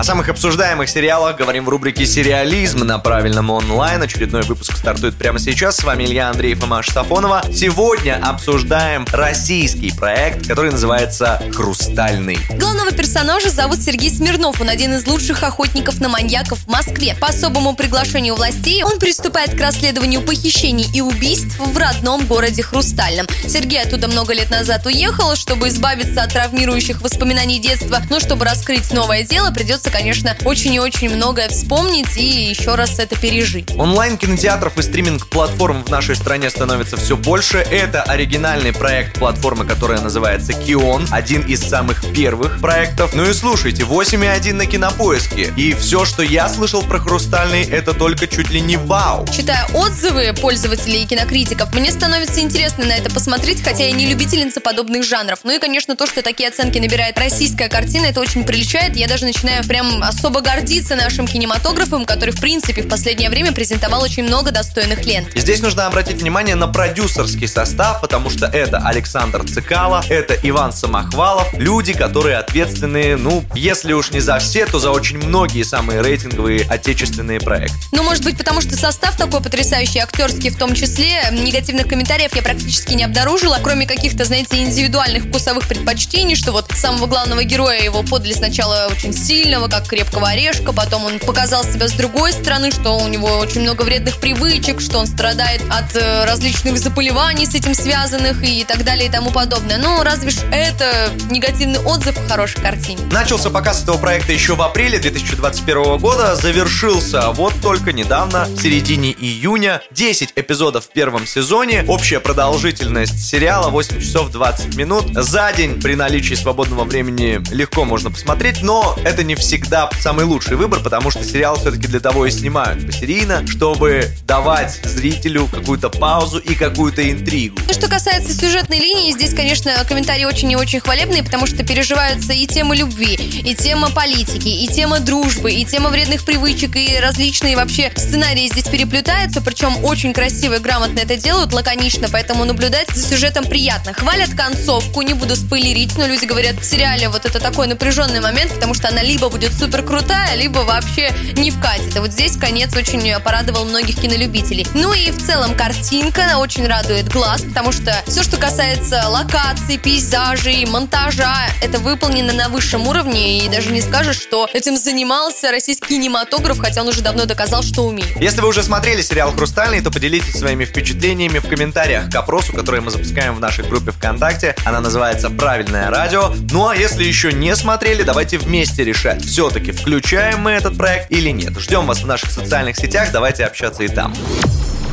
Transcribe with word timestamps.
О 0.00 0.02
самых 0.02 0.30
обсуждаемых 0.30 0.88
сериалах 0.88 1.36
говорим 1.36 1.66
в 1.66 1.68
рубрике 1.68 2.06
«Сериализм» 2.06 2.78
на 2.86 2.98
правильном 2.98 3.50
онлайн. 3.50 4.00
Очередной 4.00 4.40
выпуск 4.44 4.74
стартует 4.74 5.14
прямо 5.14 5.38
сейчас. 5.38 5.76
С 5.76 5.84
вами 5.84 6.04
Илья 6.04 6.30
Андреев 6.30 6.62
и 6.62 6.66
Маша 6.66 6.90
Сафонова. 6.90 7.42
Сегодня 7.52 8.18
обсуждаем 8.24 9.04
российский 9.12 9.92
проект, 9.94 10.48
который 10.48 10.70
называется 10.70 11.42
«Хрустальный». 11.52 12.38
Главного 12.58 12.92
персонажа 12.92 13.50
зовут 13.50 13.82
Сергей 13.82 14.08
Смирнов. 14.08 14.58
Он 14.62 14.70
один 14.70 14.94
из 14.94 15.06
лучших 15.06 15.42
охотников 15.42 16.00
на 16.00 16.08
маньяков 16.08 16.60
в 16.60 16.68
Москве. 16.68 17.14
По 17.20 17.26
особому 17.26 17.74
приглашению 17.74 18.36
властей 18.36 18.82
он 18.82 18.98
приступает 18.98 19.54
к 19.54 19.60
расследованию 19.60 20.22
похищений 20.22 20.88
и 20.94 21.02
убийств 21.02 21.58
в 21.58 21.76
родном 21.76 22.24
городе 22.24 22.62
Хрустальном. 22.62 23.26
Сергей 23.46 23.82
оттуда 23.82 24.08
много 24.08 24.32
лет 24.32 24.48
назад 24.48 24.86
уехал, 24.86 25.36
чтобы 25.36 25.68
избавиться 25.68 26.22
от 26.22 26.32
травмирующих 26.32 27.02
воспоминаний 27.02 27.58
детства. 27.58 28.00
Но 28.08 28.18
чтобы 28.18 28.46
раскрыть 28.46 28.90
новое 28.94 29.24
дело, 29.24 29.50
придется 29.50 29.89
придется, 29.90 29.92
конечно, 29.92 30.36
очень 30.44 30.74
и 30.74 30.80
очень 30.80 31.10
многое 31.10 31.48
вспомнить 31.48 32.16
и 32.16 32.50
еще 32.50 32.74
раз 32.74 32.98
это 32.98 33.18
пережить. 33.18 33.70
Онлайн-кинотеатров 33.76 34.78
и 34.78 34.82
стриминг-платформ 34.82 35.84
в 35.84 35.90
нашей 35.90 36.16
стране 36.16 36.50
становится 36.50 36.96
все 36.96 37.16
больше. 37.16 37.58
Это 37.58 38.02
оригинальный 38.02 38.72
проект 38.72 39.18
платформы, 39.18 39.64
которая 39.64 40.00
называется 40.00 40.52
Кион, 40.52 41.06
один 41.10 41.42
из 41.42 41.60
самых 41.60 42.02
первых 42.12 42.60
проектов. 42.60 43.14
Ну 43.14 43.28
и 43.28 43.34
слушайте, 43.34 43.82
8,1 43.82 44.54
на 44.54 44.66
кинопоиске. 44.66 45.52
И 45.56 45.74
все, 45.74 46.04
что 46.04 46.22
я 46.22 46.48
слышал 46.48 46.82
про 46.82 46.98
Хрустальный, 46.98 47.64
это 47.64 47.92
только 47.92 48.26
чуть 48.26 48.50
ли 48.50 48.60
не 48.60 48.76
вау. 48.76 49.26
Читая 49.28 49.66
отзывы 49.74 50.32
пользователей 50.40 51.02
и 51.02 51.06
кинокритиков, 51.06 51.72
мне 51.74 51.90
становится 51.90 52.40
интересно 52.40 52.84
на 52.84 52.92
это 52.92 53.10
посмотреть, 53.10 53.62
хотя 53.62 53.84
я 53.84 53.92
не 53.92 54.06
любительница 54.06 54.60
подобных 54.60 55.04
жанров. 55.04 55.40
Ну 55.44 55.54
и, 55.54 55.58
конечно, 55.58 55.96
то, 55.96 56.06
что 56.06 56.22
такие 56.22 56.48
оценки 56.48 56.78
набирает 56.78 57.18
российская 57.18 57.68
картина, 57.68 58.06
это 58.06 58.20
очень 58.20 58.44
приличает. 58.44 58.96
Я 58.96 59.08
даже 59.08 59.24
начинаю 59.24 59.64
прям 59.64 59.79
прям 59.80 60.02
особо 60.02 60.40
гордиться 60.40 60.94
нашим 60.94 61.26
кинематографом, 61.26 62.04
который, 62.04 62.34
в 62.34 62.40
принципе, 62.40 62.82
в 62.82 62.88
последнее 62.88 63.30
время 63.30 63.52
презентовал 63.52 64.02
очень 64.02 64.24
много 64.24 64.50
достойных 64.50 65.04
лент. 65.06 65.28
Здесь 65.34 65.60
нужно 65.60 65.86
обратить 65.86 66.20
внимание 66.20 66.54
на 66.54 66.68
продюсерский 66.68 67.48
состав, 67.48 68.00
потому 68.00 68.30
что 68.30 68.46
это 68.46 68.78
Александр 68.78 69.42
Цикало, 69.48 70.04
это 70.08 70.36
Иван 70.42 70.72
Самохвалов, 70.72 71.48
люди, 71.54 71.94
которые 71.94 72.36
ответственны, 72.36 73.16
ну, 73.16 73.42
если 73.54 73.92
уж 73.92 74.10
не 74.10 74.20
за 74.20 74.38
все, 74.38 74.66
то 74.66 74.78
за 74.78 74.90
очень 74.90 75.18
многие 75.18 75.62
самые 75.62 76.02
рейтинговые 76.02 76.66
отечественные 76.68 77.40
проекты. 77.40 77.76
Ну, 77.92 78.02
может 78.02 78.24
быть, 78.24 78.36
потому 78.36 78.60
что 78.60 78.76
состав 78.76 79.16
такой 79.16 79.40
потрясающий, 79.40 80.00
актерский 80.00 80.50
в 80.50 80.58
том 80.58 80.74
числе, 80.74 81.22
негативных 81.32 81.88
комментариев 81.88 82.34
я 82.34 82.42
практически 82.42 82.92
не 82.94 83.04
обнаружила, 83.04 83.58
кроме 83.62 83.86
каких-то, 83.86 84.24
знаете, 84.24 84.62
индивидуальных 84.62 85.24
вкусовых 85.24 85.66
предпочтений, 85.66 86.36
что 86.36 86.52
вот 86.52 86.70
самого 86.74 87.06
главного 87.06 87.44
героя 87.44 87.82
его 87.82 88.02
подали 88.02 88.34
сначала 88.34 88.88
очень 88.90 89.12
сильного, 89.60 89.68
как 89.68 89.86
крепкого 89.86 90.28
орешка, 90.28 90.72
потом 90.72 91.04
он 91.04 91.18
показал 91.18 91.64
себя 91.64 91.88
с 91.88 91.92
другой 91.92 92.32
стороны, 92.32 92.70
что 92.70 92.92
у 92.98 93.08
него 93.08 93.38
очень 93.38 93.62
много 93.62 93.82
вредных 93.82 94.18
привычек, 94.18 94.80
что 94.80 94.98
он 94.98 95.06
страдает 95.06 95.62
от 95.70 95.94
э, 95.96 96.24
различных 96.24 96.78
заболеваний 96.78 97.46
с 97.46 97.54
этим 97.54 97.74
связанных 97.74 98.42
и 98.42 98.64
так 98.64 98.84
далее 98.84 99.08
и 99.08 99.10
тому 99.10 99.30
подобное. 99.30 99.78
Ну, 99.78 100.02
разве 100.02 100.30
ж 100.30 100.36
это 100.52 101.10
негативный 101.30 101.80
отзыв 101.80 102.16
о 102.18 102.28
хорошей 102.28 102.60
картине? 102.60 103.00
Начался 103.12 103.50
показ 103.50 103.82
этого 103.82 103.98
проекта 103.98 104.32
еще 104.32 104.54
в 104.54 104.62
апреле 104.62 104.98
2021 104.98 105.98
года, 105.98 106.36
завершился 106.36 107.30
вот 107.30 107.54
только 107.62 107.92
недавно, 107.92 108.44
в 108.44 108.60
середине 108.60 109.12
июня. 109.12 109.82
10 109.90 110.32
эпизодов 110.36 110.86
в 110.86 110.92
первом 110.92 111.26
сезоне, 111.26 111.84
общая 111.86 112.20
продолжительность 112.20 113.28
сериала 113.28 113.68
8 113.68 114.00
часов 114.00 114.30
20 114.30 114.76
минут. 114.76 115.04
За 115.14 115.52
день 115.52 115.80
при 115.80 115.94
наличии 115.94 116.34
свободного 116.34 116.84
времени 116.84 117.40
легко 117.52 117.84
можно 117.84 118.10
посмотреть, 118.10 118.62
но 118.62 118.96
это 119.04 119.22
не 119.24 119.34
всегда 119.34 119.49
всегда 119.50 119.90
самый 120.00 120.26
лучший 120.26 120.56
выбор, 120.56 120.78
потому 120.78 121.10
что 121.10 121.24
сериал 121.24 121.56
все-таки 121.58 121.88
для 121.88 121.98
того 121.98 122.24
и 122.24 122.30
снимают 122.30 122.86
посерийно, 122.86 123.44
чтобы 123.48 124.08
давать 124.24 124.78
зрителю 124.84 125.48
какую-то 125.48 125.90
паузу 125.90 126.38
и 126.38 126.54
какую-то 126.54 127.10
интригу. 127.10 127.58
Ну, 127.66 127.72
что 127.72 127.88
касается 127.88 128.32
сюжетной 128.32 128.78
линии, 128.78 129.10
здесь, 129.10 129.34
конечно, 129.34 129.72
комментарии 129.88 130.24
очень 130.24 130.52
и 130.52 130.54
очень 130.54 130.78
хвалебные, 130.78 131.24
потому 131.24 131.48
что 131.48 131.64
переживаются 131.64 132.32
и 132.32 132.46
тема 132.46 132.76
любви, 132.76 133.16
и 133.16 133.52
тема 133.56 133.90
политики, 133.90 134.46
и 134.46 134.68
тема 134.68 135.00
дружбы, 135.00 135.50
и 135.50 135.64
тема 135.64 135.90
вредных 135.90 136.24
привычек, 136.24 136.76
и 136.76 137.00
различные 137.00 137.56
вообще 137.56 137.90
сценарии 137.96 138.46
здесь 138.46 138.68
переплетаются, 138.68 139.40
причем 139.40 139.84
очень 139.84 140.12
красиво 140.12 140.54
и 140.54 140.58
грамотно 140.60 141.00
это 141.00 141.16
делают, 141.16 141.52
лаконично, 141.52 142.06
поэтому 142.08 142.44
наблюдать 142.44 142.88
за 142.94 143.04
сюжетом 143.04 143.42
приятно. 143.42 143.94
Хвалят 143.94 144.30
концовку, 144.30 145.02
не 145.02 145.14
буду 145.14 145.34
спойлерить, 145.34 145.98
но 145.98 146.06
люди 146.06 146.24
говорят, 146.24 146.54
в 146.60 146.64
сериале 146.64 147.08
вот 147.08 147.24
это 147.24 147.40
такой 147.40 147.66
напряженный 147.66 148.20
момент, 148.20 148.52
потому 148.52 148.74
что 148.74 148.86
она 148.86 149.02
либо 149.02 149.28
будет 149.40 149.58
супер 149.58 149.82
крутая, 149.82 150.36
либо 150.36 150.58
вообще 150.58 151.10
не 151.34 151.50
вкатит. 151.50 151.96
И 151.96 151.98
вот 151.98 152.12
здесь 152.12 152.36
конец 152.36 152.76
очень 152.76 153.00
порадовал 153.20 153.64
многих 153.64 153.98
кинолюбителей. 153.98 154.66
Ну 154.74 154.92
и 154.92 155.10
в 155.10 155.24
целом 155.24 155.54
картинка 155.54 156.36
очень 156.36 156.66
радует 156.66 157.08
глаз, 157.08 157.42
потому 157.42 157.72
что 157.72 157.94
все, 158.06 158.22
что 158.22 158.36
касается 158.36 159.08
локаций, 159.08 159.78
пейзажей, 159.78 160.66
монтажа, 160.66 161.46
это 161.62 161.78
выполнено 161.78 162.34
на 162.34 162.50
высшем 162.50 162.86
уровне, 162.86 163.38
и 163.38 163.48
даже 163.48 163.70
не 163.70 163.80
скажешь, 163.80 164.20
что 164.20 164.46
этим 164.52 164.76
занимался 164.76 165.50
российский 165.50 165.88
кинематограф, 165.88 166.58
хотя 166.58 166.82
он 166.82 166.88
уже 166.88 167.00
давно 167.00 167.24
доказал, 167.24 167.62
что 167.62 167.86
умеет. 167.86 168.20
Если 168.20 168.42
вы 168.42 168.48
уже 168.48 168.62
смотрели 168.62 169.00
сериал 169.00 169.32
«Хрустальный», 169.32 169.80
то 169.80 169.90
поделитесь 169.90 170.38
своими 170.38 170.66
впечатлениями 170.66 171.38
в 171.38 171.48
комментариях 171.48 172.10
к 172.10 172.14
опросу, 172.14 172.52
который 172.52 172.82
мы 172.82 172.90
запускаем 172.90 173.36
в 173.36 173.40
нашей 173.40 173.64
группе 173.64 173.90
ВКонтакте. 173.92 174.54
Она 174.66 174.80
называется 174.80 175.30
«Правильное 175.30 175.88
радио». 175.88 176.34
Ну 176.50 176.68
а 176.68 176.76
если 176.76 177.04
еще 177.04 177.32
не 177.32 177.56
смотрели, 177.56 178.02
давайте 178.02 178.36
вместе 178.36 178.84
решать, 178.84 179.29
все-таки 179.30 179.70
включаем 179.70 180.40
мы 180.40 180.50
этот 180.50 180.76
проект 180.76 181.12
или 181.12 181.30
нет. 181.30 181.56
Ждем 181.56 181.86
вас 181.86 182.02
в 182.02 182.06
наших 182.06 182.32
социальных 182.32 182.76
сетях, 182.76 183.10
давайте 183.12 183.44
общаться 183.44 183.84
и 183.84 183.88
там. 183.88 184.12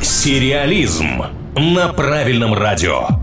Сериализм 0.00 1.24
на 1.54 1.92
правильном 1.92 2.54
радио. 2.54 3.21